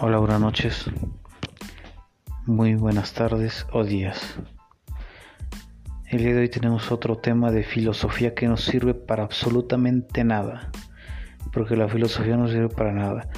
[0.00, 0.88] Hola, buenas noches,
[2.46, 4.38] muy buenas tardes o días.
[6.06, 10.70] El día de hoy tenemos otro tema de filosofía que nos sirve para absolutamente nada,
[11.52, 13.28] porque la filosofía no sirve para nada,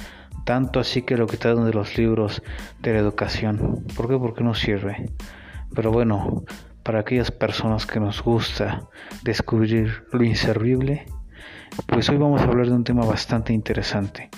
[0.45, 2.43] tanto así que lo quitaron de los libros
[2.79, 3.83] de la educación.
[3.97, 4.19] ¿Por qué?
[4.19, 5.09] Porque no sirve.
[5.73, 6.43] Pero bueno,
[6.83, 8.87] para aquellas personas que nos gusta
[9.23, 11.07] descubrir lo inservible,
[11.87, 14.29] pues hoy vamos a hablar de un tema bastante interesante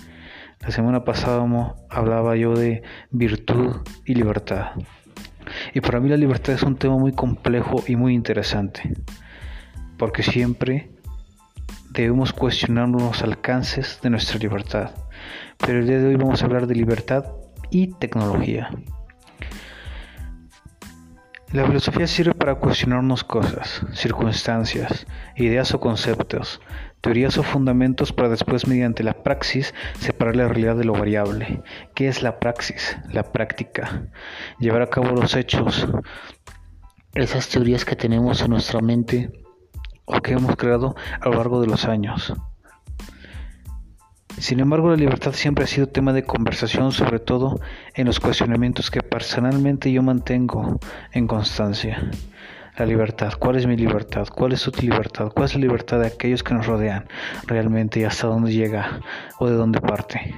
[0.64, 1.46] la semana pasada
[1.90, 4.72] hablaba yo de virtud y libertad.
[5.74, 8.94] Y para mí la libertad es un tema muy complejo y muy interesante,
[9.98, 10.90] porque siempre
[11.92, 14.92] debemos cuestionar los alcances de nuestra libertad.
[15.58, 17.26] Pero el día de hoy vamos a hablar de libertad
[17.70, 18.70] y tecnología.
[21.52, 26.62] La filosofía sirve para cuestionarnos cosas, circunstancias, ideas o conceptos,
[27.04, 31.62] teorías o fundamentos para después mediante la praxis separar la realidad de lo variable.
[31.96, 32.98] ¿Qué es la praxis?
[33.12, 34.08] La práctica.
[34.58, 35.86] Llevar a cabo los hechos.
[37.14, 39.34] Esas teorías que tenemos en nuestra mente
[40.06, 42.34] o que hemos creado a lo largo de los años.
[44.38, 47.60] Sin embargo, la libertad siempre ha sido tema de conversación, sobre todo
[47.96, 50.80] en los cuestionamientos que personalmente yo mantengo
[51.12, 52.10] en constancia.
[52.76, 54.28] La libertad, ¿cuál es mi libertad?
[54.34, 55.32] ¿Cuál es tu libertad?
[55.32, 57.06] ¿Cuál es la libertad de aquellos que nos rodean
[57.46, 59.00] realmente y hasta dónde llega
[59.38, 60.34] o de dónde parte?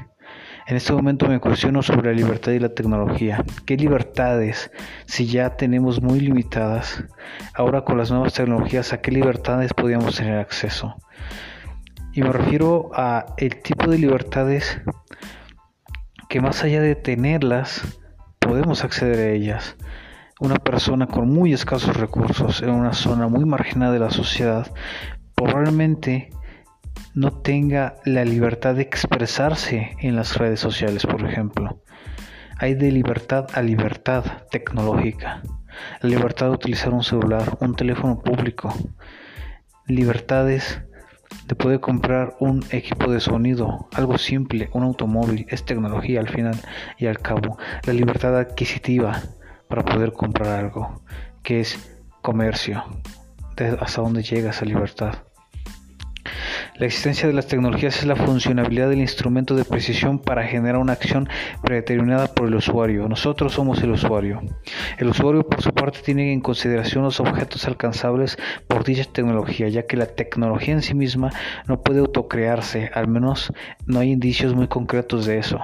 [0.67, 3.45] En este momento me cuestiono sobre la libertad y la tecnología.
[3.65, 4.69] ¿Qué libertades,
[5.05, 7.05] si ya tenemos muy limitadas,
[7.53, 10.97] ahora con las nuevas tecnologías, a qué libertades podríamos tener acceso?
[12.11, 14.81] Y me refiero a el tipo de libertades
[16.27, 17.81] que más allá de tenerlas,
[18.39, 19.77] podemos acceder a ellas.
[20.41, 24.69] Una persona con muy escasos recursos en una zona muy marginada de la sociedad
[25.33, 26.29] probablemente
[27.13, 31.81] no tenga la libertad de expresarse en las redes sociales, por ejemplo.
[32.57, 35.41] Hay de libertad a libertad tecnológica.
[36.01, 38.73] La libertad de utilizar un celular, un teléfono público.
[39.87, 40.81] Libertades
[41.47, 46.59] de poder comprar un equipo de sonido, algo simple, un automóvil, es tecnología al final
[46.97, 47.57] y al cabo.
[47.85, 49.21] La libertad adquisitiva
[49.75, 51.01] para poder comprar algo,
[51.43, 52.81] que es comercio,
[53.81, 55.24] hasta dónde llega esa libertad.
[56.77, 60.91] La existencia de las tecnologías es la funcionalidad del instrumento de precisión para generar una
[60.91, 61.29] acción
[61.63, 63.07] predeterminada por el usuario.
[63.07, 64.41] Nosotros somos el usuario.
[64.97, 68.37] El usuario, por su parte, tiene en consideración los objetos alcanzables
[68.67, 71.31] por dicha tecnología, ya que la tecnología en sí misma
[71.65, 73.53] no puede autocrearse, al menos
[73.85, 75.61] no hay indicios muy concretos de eso.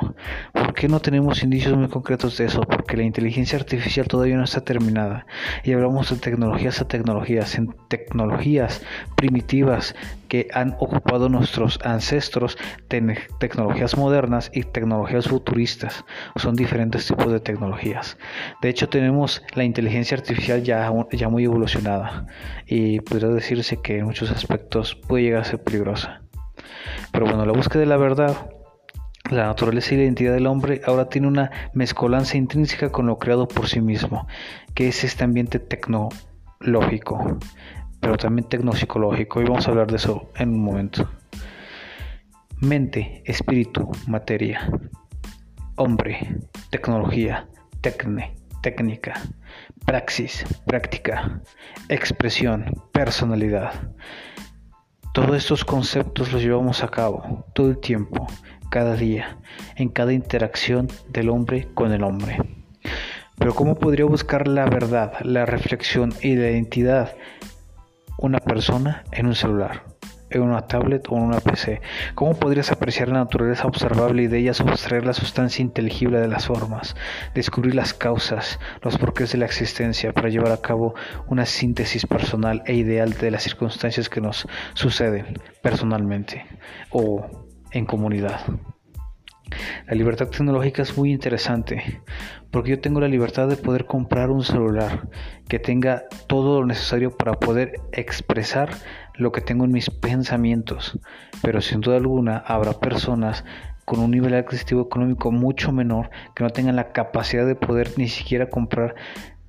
[0.53, 2.61] ¿Por qué no tenemos indicios muy concretos de eso?
[2.61, 5.25] Porque la inteligencia artificial todavía no está terminada.
[5.65, 8.81] Y hablamos de tecnologías a tecnologías, en tecnologías
[9.17, 9.93] primitivas
[10.29, 12.57] que han ocupado nuestros ancestros,
[12.87, 16.05] tecnologías modernas y tecnologías futuristas.
[16.35, 18.17] Son diferentes tipos de tecnologías.
[18.61, 22.27] De hecho, tenemos la inteligencia artificial ya, ya muy evolucionada
[22.65, 26.21] y podría decirse que en muchos aspectos puede llegar a ser peligrosa.
[27.11, 28.35] Pero bueno, la búsqueda de la verdad
[29.29, 33.47] la naturaleza y la identidad del hombre ahora tiene una mezcolanza intrínseca con lo creado
[33.47, 34.27] por sí mismo,
[34.73, 37.37] que es este ambiente tecnológico
[38.01, 41.09] pero también tecnopsicológico y vamos a hablar de eso en un momento.
[42.59, 44.69] Mente, espíritu, materia,
[45.75, 46.35] hombre,
[46.69, 47.47] tecnología,
[47.79, 49.13] tecne, técnica,
[49.85, 51.41] praxis, práctica,
[51.89, 53.71] expresión, personalidad.
[55.13, 58.27] Todos estos conceptos los llevamos a cabo todo el tiempo,
[58.69, 59.37] cada día,
[59.75, 62.37] en cada interacción del hombre con el hombre.
[63.37, 67.15] Pero ¿cómo podría buscar la verdad, la reflexión y la identidad
[68.21, 69.83] una persona en un celular,
[70.29, 71.81] en una tablet o en una PC?
[72.15, 76.45] ¿Cómo podrías apreciar la naturaleza observable y de ella sustraer la sustancia inteligible de las
[76.45, 76.95] formas,
[77.33, 80.95] descubrir las causas, los porqués de la existencia para llevar a cabo
[81.27, 86.45] una síntesis personal e ideal de las circunstancias que nos suceden personalmente
[86.91, 88.41] o en comunidad?
[89.87, 92.01] La libertad tecnológica es muy interesante
[92.51, 95.07] porque yo tengo la libertad de poder comprar un celular
[95.47, 98.69] que tenga todo lo necesario para poder expresar
[99.15, 100.99] lo que tengo en mis pensamientos.
[101.41, 103.45] Pero sin duda alguna habrá personas
[103.85, 108.07] con un nivel adquisitivo económico mucho menor que no tengan la capacidad de poder ni
[108.07, 108.95] siquiera comprar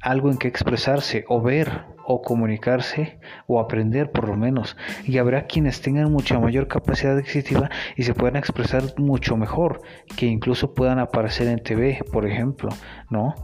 [0.02, 4.76] algo en que expresarse o ver o comunicarse o aprender por lo menos.
[5.04, 9.81] Y habrá quienes tengan mucha mayor capacidad adquisitiva y se puedan expresar mucho mejor,
[10.16, 12.70] que incluso puedan aparecer en TV, por ejemplo,
[13.08, 13.34] ¿no?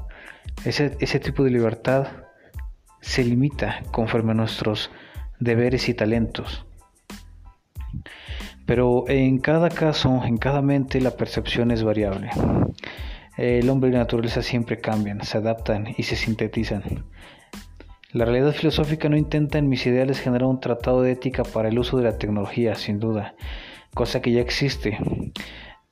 [0.65, 2.09] Ese, ese tipo de libertad
[3.01, 4.91] se limita conforme a nuestros
[5.39, 6.67] deberes y talentos.
[8.67, 12.31] Pero en cada caso, en cada mente, la percepción es variable.
[13.39, 16.83] El hombre y la naturaleza siempre cambian, se adaptan y se sintetizan.
[18.13, 21.79] La realidad filosófica no intenta en mis ideales generar un tratado de ética para el
[21.79, 23.35] uso de la tecnología, sin duda,
[23.95, 24.99] cosa que ya existe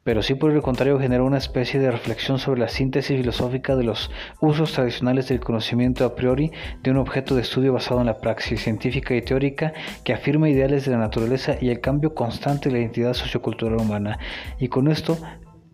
[0.07, 3.83] pero sí por el contrario genera una especie de reflexión sobre la síntesis filosófica de
[3.83, 4.09] los
[4.41, 6.53] usos tradicionales del conocimiento a priori
[6.85, 9.73] de un objeto de estudio basado en la praxis científica y teórica
[10.05, 14.21] que afirma ideales de la naturaleza y el cambio constante de la identidad sociocultural humana.
[14.61, 15.19] Y con esto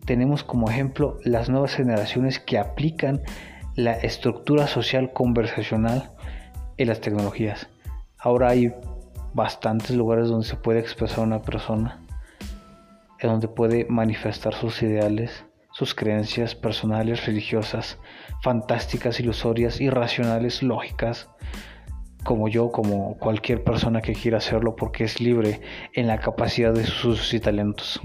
[0.05, 3.21] tenemos como ejemplo las nuevas generaciones que aplican
[3.75, 6.11] la estructura social conversacional
[6.77, 7.69] en las tecnologías.
[8.19, 8.73] Ahora hay
[9.33, 11.99] bastantes lugares donde se puede expresar una persona
[13.19, 17.97] en donde puede manifestar sus ideales, sus creencias personales, religiosas,
[18.41, 21.29] fantásticas, ilusorias, irracionales, lógicas,
[22.23, 25.61] como yo, como cualquier persona que quiera hacerlo, porque es libre
[25.93, 28.01] en la capacidad de sus usos y talentos.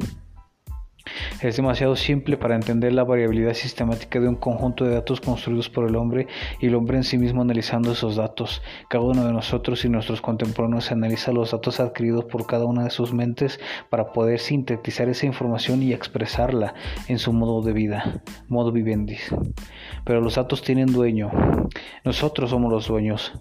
[1.40, 5.88] Es demasiado simple para entender la variabilidad sistemática de un conjunto de datos construidos por
[5.88, 6.26] el hombre
[6.61, 8.61] y el hombre en sí mismo analizando esos datos.
[8.90, 12.90] Cada uno de nosotros y nuestros contemporáneos analiza los datos adquiridos por cada una de
[12.90, 16.75] sus mentes para poder sintetizar esa información y expresarla
[17.06, 19.32] en su modo de vida, modo vivendis.
[20.05, 21.31] Pero los datos tienen dueño.
[22.05, 23.32] Nosotros somos los dueños.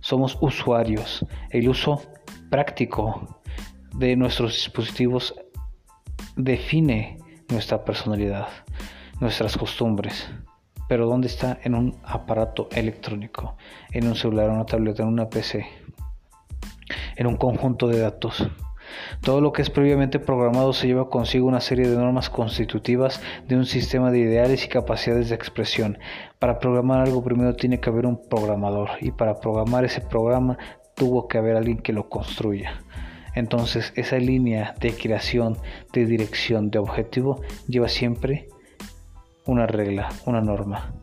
[0.00, 1.24] Somos usuarios.
[1.48, 2.02] El uso
[2.50, 3.40] práctico
[3.94, 5.34] de nuestros dispositivos
[6.36, 7.16] define
[7.48, 8.48] nuestra personalidad,
[9.20, 10.28] nuestras costumbres.
[10.88, 11.58] Pero ¿dónde está?
[11.64, 13.56] En un aparato electrónico,
[13.92, 15.66] en un celular, en una tableta, en una PC,
[17.16, 18.48] en un conjunto de datos.
[19.20, 23.56] Todo lo que es previamente programado se lleva consigo una serie de normas constitutivas de
[23.56, 25.98] un sistema de ideales y capacidades de expresión.
[26.38, 30.56] Para programar algo primero tiene que haber un programador y para programar ese programa
[30.94, 32.80] tuvo que haber alguien que lo construya.
[33.36, 35.58] Entonces esa línea de creación,
[35.92, 38.48] de dirección, de objetivo lleva siempre
[39.44, 40.94] una regla, una norma.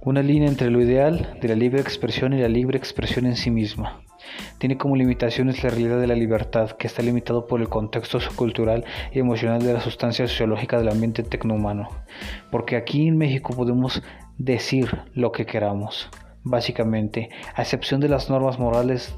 [0.00, 3.50] Una línea entre lo ideal de la libre expresión y la libre expresión en sí
[3.50, 4.02] misma.
[4.56, 8.84] Tiene como limitaciones la realidad de la libertad, que está limitado por el contexto sociocultural
[9.12, 11.88] y emocional de la sustancia sociológica del ambiente tecnohumano.
[12.50, 14.02] Porque aquí en México podemos
[14.38, 16.08] decir lo que queramos,
[16.42, 19.14] básicamente, a excepción de las normas morales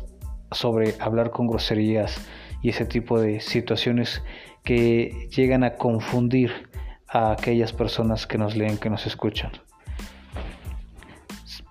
[0.54, 2.26] sobre hablar con groserías
[2.62, 4.22] y ese tipo de situaciones
[4.62, 6.68] que llegan a confundir
[7.08, 9.52] a aquellas personas que nos leen, que nos escuchan.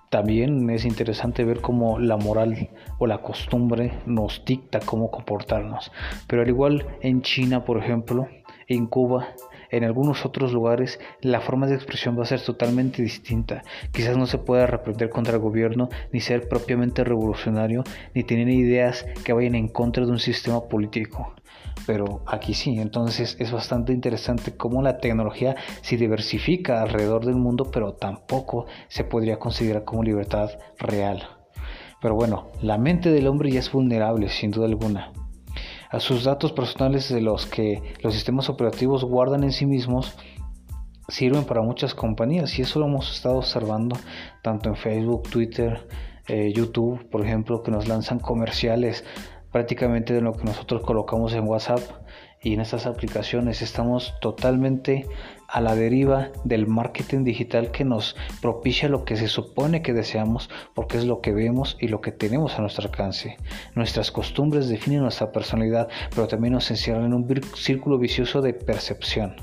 [0.08, 5.90] También es interesante ver cómo la moral o la costumbre nos dicta cómo comportarnos.
[6.28, 8.28] Pero al igual en China, por ejemplo,
[8.68, 9.30] en Cuba,
[9.76, 13.62] en algunos otros lugares la forma de expresión va a ser totalmente distinta.
[13.92, 17.82] Quizás no se pueda reprender contra el gobierno, ni ser propiamente revolucionario,
[18.14, 21.34] ni tener ideas que vayan en contra de un sistema político.
[21.86, 27.70] Pero aquí sí, entonces es bastante interesante cómo la tecnología se diversifica alrededor del mundo,
[27.72, 31.26] pero tampoco se podría considerar como libertad real.
[32.00, 35.12] Pero bueno, la mente del hombre ya es vulnerable, sin duda alguna
[35.94, 40.16] a sus datos personales de los que los sistemas operativos guardan en sí mismos
[41.06, 42.58] sirven para muchas compañías.
[42.58, 43.96] Y eso lo hemos estado observando
[44.42, 45.86] tanto en Facebook, Twitter,
[46.26, 49.04] eh, YouTube, por ejemplo, que nos lanzan comerciales
[49.52, 51.78] prácticamente de lo que nosotros colocamos en WhatsApp
[52.42, 53.62] y en estas aplicaciones.
[53.62, 55.06] Estamos totalmente
[55.54, 60.50] a la deriva del marketing digital que nos propicia lo que se supone que deseamos
[60.74, 63.36] porque es lo que vemos y lo que tenemos a nuestro alcance.
[63.76, 69.36] Nuestras costumbres definen nuestra personalidad, pero también nos encierran en un círculo vicioso de percepción,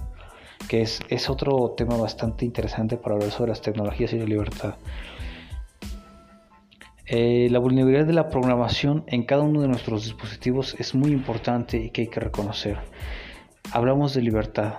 [0.68, 4.76] que es, es otro tema bastante interesante para hablar sobre las tecnologías y la libertad.
[7.06, 11.78] Eh, la vulnerabilidad de la programación en cada uno de nuestros dispositivos es muy importante
[11.78, 12.80] y que hay que reconocer.
[13.72, 14.74] Hablamos de libertad,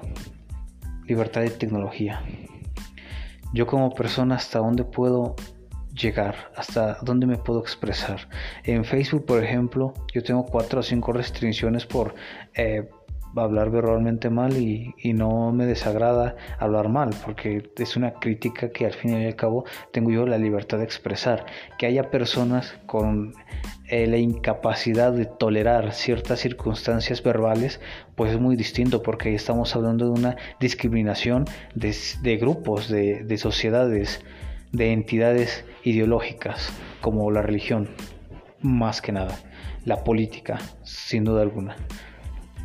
[1.13, 2.23] libertad de tecnología.
[3.53, 5.37] Yo como persona hasta dónde puedo
[5.95, 8.19] llegar, hasta dónde me puedo expresar.
[8.65, 12.15] En Facebook, por ejemplo, yo tengo cuatro o cinco restricciones por
[12.55, 12.89] eh,
[13.37, 18.93] hablar verbalmente mal y, no me desagrada hablar mal porque es una crítica que al
[18.93, 21.47] fin y al cabo tengo yo la libertad de expresar.
[21.79, 23.35] Que haya personas con
[23.89, 27.81] eh, la incapacidad de tolerar ciertas circunstancias verbales,
[28.15, 34.25] pues es muy distinto porque estamos hablando de una discriminación de, grupos, de sociedades,
[34.73, 37.91] de entidades ideológicas como la religión,
[38.61, 39.39] más que nada,
[39.85, 41.77] la política, sin duda alguna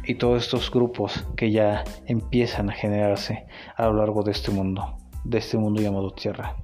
[0.08, 3.46] y todos estos grupos que ya empiezan a generarse
[3.76, 6.56] a lo largo de este mundo, de este mundo llamado Tierra.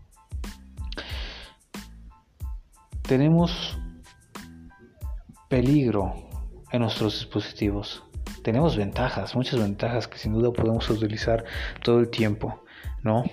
[3.01, 3.77] Tenemos
[5.49, 6.13] peligro
[6.71, 8.03] en nuestros dispositivos.
[8.43, 11.43] Tenemos ventajas, muchas ventajas que sin duda podemos utilizar
[11.83, 12.63] todo el tiempo.
[13.03, 13.23] ¿no?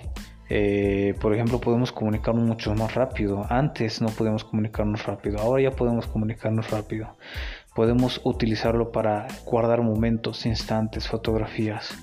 [0.49, 3.45] Eh, por ejemplo, podemos comunicarnos mucho más rápido.
[3.49, 7.15] Antes no podíamos comunicarnos rápido, ahora ya podemos comunicarnos rápido.
[7.73, 11.97] Podemos utilizarlo para guardar momentos, instantes, fotografías.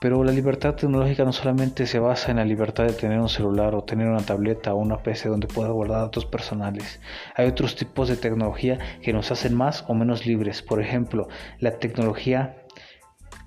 [0.00, 3.74] Pero la libertad tecnológica no solamente se basa en la libertad de tener un celular
[3.74, 7.00] o tener una tableta o una PC donde pueda guardar datos personales.
[7.34, 10.62] Hay otros tipos de tecnología que nos hacen más o menos libres.
[10.62, 11.26] Por ejemplo,
[11.58, 12.62] la tecnología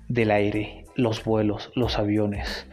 [0.08, 2.66] del aire, los vuelos, los aviones.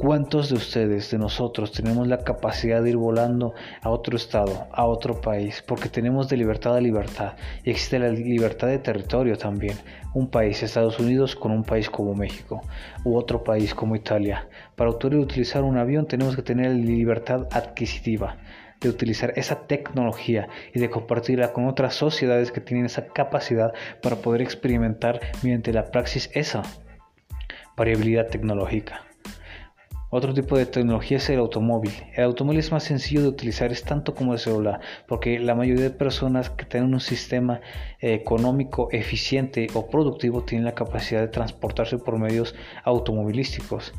[0.00, 3.52] ¿Cuántos de ustedes, de nosotros, tenemos la capacidad de ir volando
[3.82, 5.62] a otro estado, a otro país?
[5.66, 7.34] Porque tenemos de libertad a libertad.
[7.64, 9.76] Y existe la libertad de territorio también.
[10.14, 12.62] Un país, Estados Unidos, con un país como México,
[13.04, 14.48] u otro país como Italia.
[14.74, 18.38] Para utilizar un avión tenemos que tener libertad adquisitiva
[18.80, 24.16] de utilizar esa tecnología y de compartirla con otras sociedades que tienen esa capacidad para
[24.16, 26.62] poder experimentar mediante la praxis esa
[27.76, 29.09] variabilidad tecnológica.
[30.12, 31.92] Otro tipo de tecnología es el automóvil.
[32.16, 35.84] El automóvil es más sencillo de utilizar, es tanto como el celular, porque la mayoría
[35.84, 37.60] de personas que tienen un sistema
[38.00, 43.94] eh, económico eficiente o productivo tienen la capacidad de transportarse por medios automovilísticos.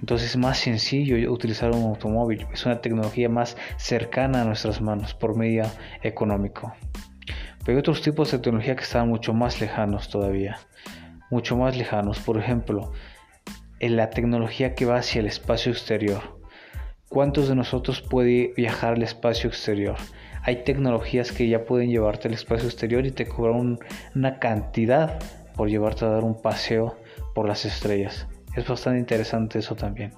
[0.00, 5.14] Entonces es más sencillo utilizar un automóvil, es una tecnología más cercana a nuestras manos
[5.14, 5.62] por medio
[6.02, 6.74] económico.
[7.64, 10.58] Pero hay otros tipos de tecnología que están mucho más lejanos todavía,
[11.30, 12.18] mucho más lejanos.
[12.18, 12.90] Por ejemplo,
[13.82, 16.40] en la tecnología que va hacia el espacio exterior.
[17.08, 19.96] ¿Cuántos de nosotros puede viajar al espacio exterior?
[20.44, 23.80] Hay tecnologías que ya pueden llevarte al espacio exterior y te cobran
[24.14, 25.18] una cantidad
[25.56, 26.96] por llevarte a dar un paseo
[27.34, 28.28] por las estrellas.
[28.56, 30.12] Es bastante interesante eso también.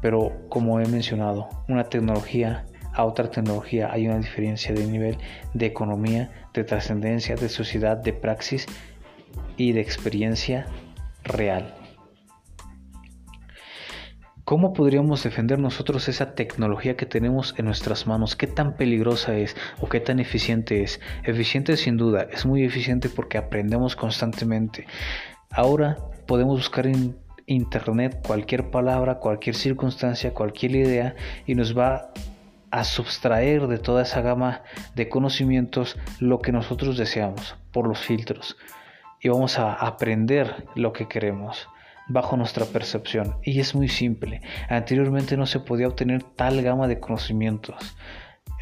[0.00, 5.18] Pero como he mencionado, una tecnología a otra tecnología hay una diferencia de nivel
[5.52, 8.66] de economía, de trascendencia, de sociedad, de praxis
[9.56, 10.66] y de experiencia
[11.24, 11.74] real.
[14.44, 18.36] ¿Cómo podríamos defender nosotros esa tecnología que tenemos en nuestras manos?
[18.36, 21.00] ¿Qué tan peligrosa es o qué tan eficiente es?
[21.22, 24.86] Eficiente sin duda, es muy eficiente porque aprendemos constantemente.
[25.50, 25.96] Ahora
[26.26, 31.14] podemos buscar en internet cualquier palabra, cualquier circunstancia, cualquier idea
[31.46, 32.10] y nos va
[32.70, 34.60] a sustraer de toda esa gama
[34.94, 38.58] de conocimientos lo que nosotros deseamos por los filtros
[39.22, 41.66] y vamos a aprender lo que queremos
[42.08, 43.36] bajo nuestra percepción.
[43.42, 44.42] Y es muy simple.
[44.68, 47.96] Anteriormente no se podía obtener tal gama de conocimientos.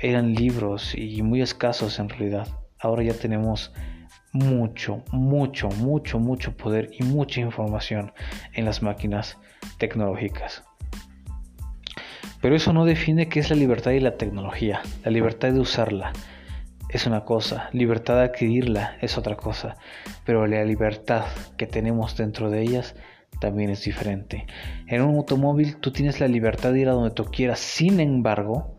[0.00, 2.49] Eran libros y muy escasos en realidad.
[2.78, 3.72] Ahora ya tenemos
[4.32, 8.12] mucho, mucho, mucho, mucho poder y mucha información
[8.54, 9.38] en las máquinas
[9.78, 10.64] tecnológicas.
[12.40, 14.82] Pero eso no define qué es la libertad y la tecnología.
[15.04, 16.12] La libertad de usarla
[16.88, 19.76] es una cosa, libertad de adquirirla es otra cosa,
[20.26, 21.25] pero la libertad
[21.56, 22.94] que tenemos dentro de ellas
[23.42, 24.46] también es diferente.
[24.87, 28.76] En un automóvil tú tienes la libertad de ir a donde tú quieras, sin embargo,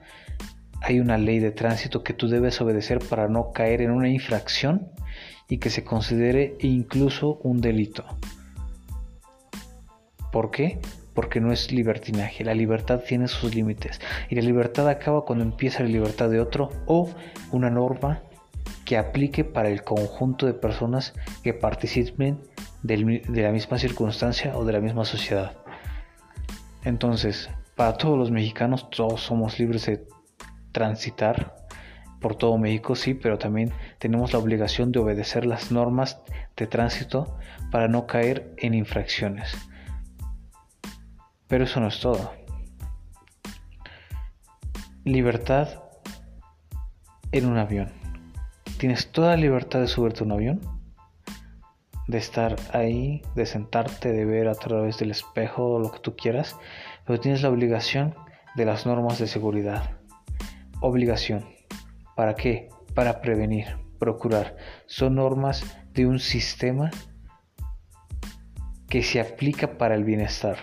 [0.82, 4.88] hay una ley de tránsito que tú debes obedecer para no caer en una infracción
[5.50, 8.05] y que se considere incluso un delito.
[10.32, 10.79] ¿Por qué?
[11.13, 12.46] Porque no es libertinaje.
[12.46, 14.00] La libertad tiene sus límites.
[14.29, 17.10] Y la libertad acaba cuando empieza la libertad de otro o
[17.51, 18.24] una norma
[18.86, 21.13] que aplique para el conjunto de personas
[21.44, 22.42] que participen
[22.82, 25.58] de la misma circunstancia o de la misma sociedad.
[26.84, 30.06] Entonces, para todos los mexicanos, todos somos libres de
[30.72, 31.56] transitar
[32.20, 36.22] por todo México, sí, pero también tenemos la obligación de obedecer las normas
[36.56, 37.38] de tránsito
[37.72, 39.54] para no caer en infracciones.
[41.48, 42.32] Pero eso no es todo.
[45.04, 45.84] Libertad
[47.32, 48.02] en un avión.
[48.84, 50.60] Tienes toda la libertad de subirte a un avión
[52.10, 56.58] de estar ahí, de sentarte, de ver a través del espejo lo que tú quieras,
[57.06, 58.13] pero tienes la obligación
[58.58, 59.92] de las normas de seguridad.
[60.82, 61.46] Obligación.
[62.18, 62.68] ¿Para qué?
[62.94, 63.68] Para prevenir,
[64.00, 64.58] procurar.
[64.86, 65.63] Son normas
[65.94, 66.92] de un sistema
[68.90, 70.58] que se aplica para el bienestar.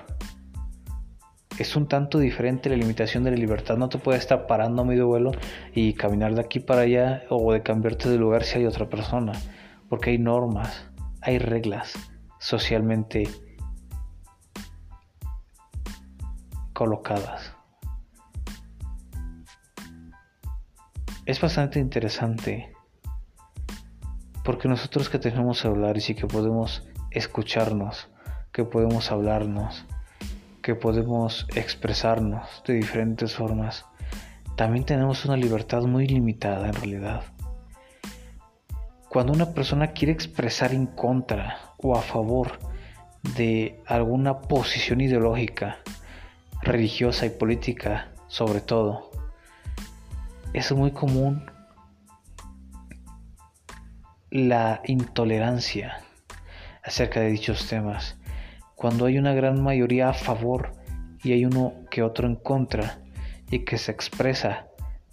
[1.61, 3.76] Es un tanto diferente la limitación de la libertad.
[3.76, 5.33] No te puedes estar parando a medio vuelo
[5.75, 9.33] y caminar de aquí para allá o de cambiarte de lugar si hay otra persona.
[9.90, 10.90] Porque hay normas
[11.21, 11.93] hay reglas
[12.38, 13.29] socialmente
[16.73, 17.52] colocadas.
[21.26, 22.73] Es bastante interesante
[24.45, 28.09] porque nosotros que tenemos celulares y que podemos escucharnos,
[28.50, 29.85] que podemos hablarnos,
[30.62, 33.87] que podemos expresarnos de diferentes formas,
[34.57, 37.23] también tenemos una libertad muy limitada en realidad.
[39.09, 42.59] Cuando una persona quiere expresar en contra o a favor
[43.37, 45.79] de alguna posición ideológica,
[46.62, 49.11] religiosa y política sobre todo,
[50.52, 51.50] es muy común
[54.31, 56.00] la intolerancia
[56.85, 58.20] acerca de dichos temas.
[58.81, 60.73] Cuando hay una gran mayoría a favor
[61.23, 63.03] y hay uno que otro en contra
[63.51, 64.69] y que se expresa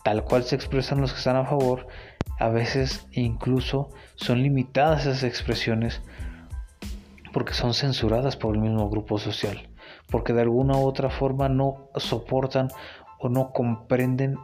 [0.06, 1.86] tal cual se expresan los que están a favor,
[2.40, 6.02] a veces incluso son limitadas esas expresiones
[7.34, 9.68] porque son censuradas por el mismo grupo social,
[10.10, 12.70] porque de alguna u otra forma no soportan
[13.20, 14.38] o no comprenden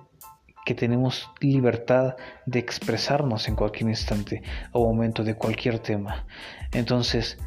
[0.66, 6.26] que tenemos libertad de expresarnos en cualquier instante o momento de cualquier tema.
[6.74, 7.38] Entonces,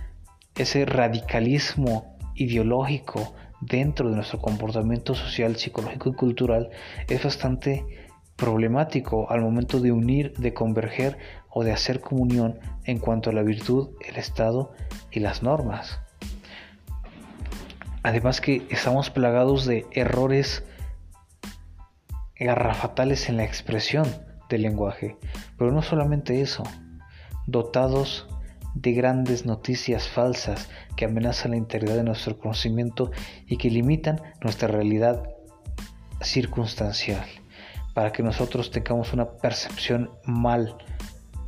[0.56, 6.70] ese radicalismo ideológico dentro de nuestro comportamiento social, psicológico y cultural
[7.08, 7.84] es bastante
[8.36, 11.16] problemático al momento de unir, de converger
[11.50, 14.72] o de hacer comunión en cuanto a la virtud, el estado
[15.10, 16.00] y las normas.
[18.02, 20.64] Además que estamos plagados de errores
[22.38, 24.06] garrafatales en la expresión
[24.48, 25.16] del lenguaje,
[25.58, 26.62] pero no solamente eso,
[27.46, 28.28] dotados
[28.76, 33.11] de grandes noticias falsas que amenazan la integridad de nuestro conocimiento
[33.47, 35.23] y que limitan nuestra realidad
[36.21, 37.25] circunstancial,
[37.95, 40.76] para que nosotros tengamos una percepción mal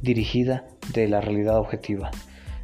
[0.01, 2.11] dirigida de la realidad objetiva.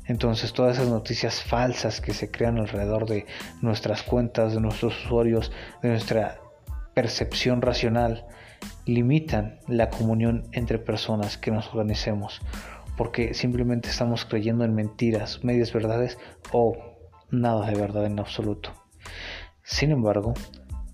[0.06, 3.26] Entonces todas esas noticias falsas que se crean alrededor de
[3.60, 5.52] nuestras cuentas, de nuestros usuarios,
[5.82, 6.40] de nuestra
[6.94, 8.26] percepción racional
[8.86, 12.40] limitan la comunión entre personas que nos organicemos,
[12.96, 16.18] porque simplemente estamos creyendo en mentiras, medias verdades
[16.52, 16.76] o
[17.30, 18.72] nada de verdad en absoluto.
[19.62, 20.34] Sin embargo,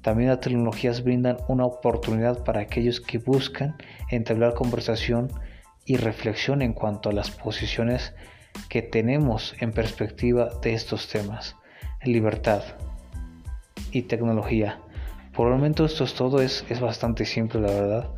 [0.02, 3.76] también las tecnologías brindan una oportunidad para aquellos que buscan
[4.10, 5.30] entablar conversación
[5.84, 8.14] y reflexión en cuanto a las posiciones
[8.68, 11.56] que tenemos en perspectiva de estos temas.
[12.02, 12.62] Libertad
[13.92, 14.80] y tecnología
[15.32, 18.10] por el momento esto es todo, es, es bastante simple la verdad,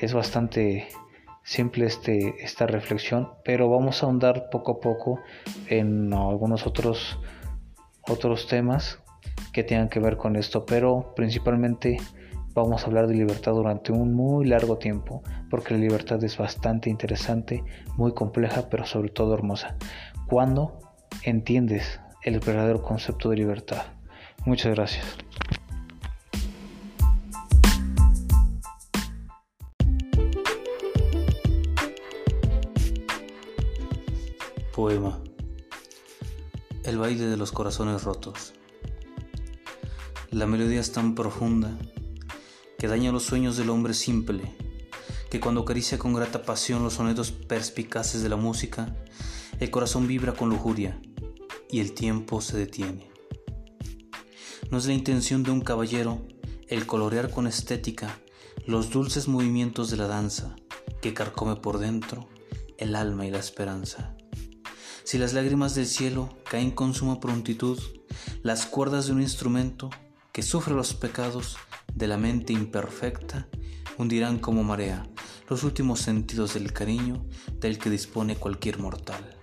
[0.00, 0.88] es bastante
[1.46, 5.20] simple este, esta reflexión, pero vamos a ahondar poco a poco
[5.68, 7.20] en algunos otros,
[8.02, 9.00] otros temas
[9.52, 11.98] que tengan que ver con esto, pero principalmente
[12.52, 16.90] vamos a hablar de libertad durante un muy largo tiempo, porque la libertad es bastante
[16.90, 17.62] interesante,
[17.96, 19.76] muy compleja, pero sobre todo hermosa.
[20.26, 20.80] Cuando
[21.22, 23.82] entiendes el verdadero concepto de libertad.
[24.44, 25.06] Muchas gracias.
[34.76, 35.18] Poema
[36.84, 38.52] El baile de los corazones rotos.
[40.30, 41.78] La melodía es tan profunda
[42.78, 44.54] que daña los sueños del hombre simple,
[45.30, 48.94] que cuando acaricia con grata pasión los sonetos perspicaces de la música,
[49.60, 51.00] el corazón vibra con lujuria
[51.70, 53.10] y el tiempo se detiene.
[54.70, 56.20] No es la intención de un caballero
[56.68, 58.18] el colorear con estética
[58.66, 60.54] los dulces movimientos de la danza
[61.00, 62.28] que carcome por dentro
[62.76, 64.14] el alma y la esperanza.
[65.06, 67.78] Si las lágrimas del cielo caen con suma prontitud,
[68.42, 69.88] las cuerdas de un instrumento
[70.32, 71.58] que sufre los pecados
[71.94, 73.46] de la mente imperfecta
[73.98, 75.08] hundirán como marea
[75.48, 77.24] los últimos sentidos del cariño
[77.60, 79.36] del que dispone cualquier mortal.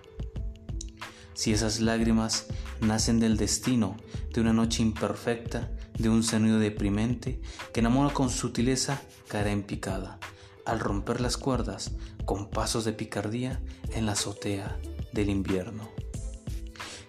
[1.32, 2.46] Si esas lágrimas
[2.82, 3.96] nacen del destino
[4.34, 7.40] de una noche imperfecta, de un sonido deprimente
[7.72, 10.18] que enamora con sutileza, caerá en picada,
[10.66, 11.92] al romper las cuerdas
[12.26, 13.62] con pasos de picardía
[13.94, 14.76] en la azotea
[15.14, 15.88] del invierno.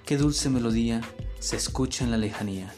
[0.05, 1.01] Qué dulce melodía
[1.39, 2.73] se escucha en la lejanía,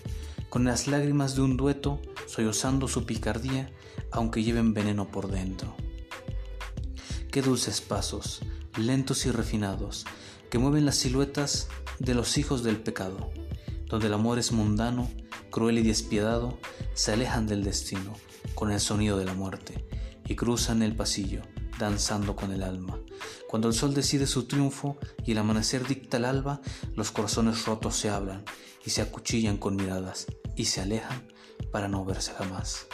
[0.50, 3.72] con las lágrimas de un dueto sollozando su picardía,
[4.12, 5.76] aunque lleven veneno por dentro.
[7.32, 8.42] Qué dulces pasos,
[8.78, 10.06] lentos y refinados,
[10.50, 11.68] que mueven las siluetas
[12.00, 13.32] de los hijos del pecado,
[13.88, 15.10] donde el amor es mundano,
[15.52, 16.58] cruel y despiadado,
[16.94, 18.14] se alejan del destino
[18.56, 19.86] con el sonido de la muerte
[20.26, 21.42] y cruzan el pasillo
[21.78, 22.98] danzando con el alma.
[23.48, 26.62] Cuando el sol decide su triunfo y el amanecer dicta el alba,
[26.96, 28.44] los corazones rotos se hablan
[28.86, 31.28] y se acuchillan con miradas y se alejan
[31.72, 32.88] para no verse jamás.